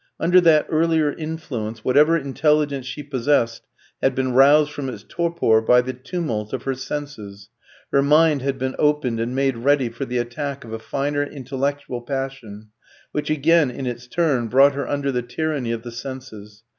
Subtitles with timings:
[0.19, 3.67] Under that earlier influence, whatever intelligence she possessed
[4.01, 7.49] had been roused from its torpor by the tumult of her senses;
[7.91, 12.01] her mind had been opened and made ready for the attack of a finer intellectual
[12.01, 12.69] passion,
[13.11, 16.63] which again in its turn brought her under the tyranny of the senses.